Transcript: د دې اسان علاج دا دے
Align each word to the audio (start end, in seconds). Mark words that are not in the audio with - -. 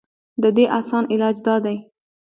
د 0.41 0.43
دې 0.55 0.65
اسان 0.79 1.03
علاج 1.13 1.37
دا 1.47 1.55
دے 1.65 1.75